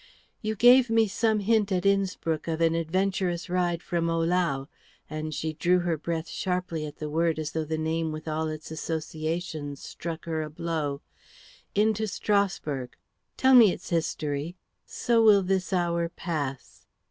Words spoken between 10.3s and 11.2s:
a blow,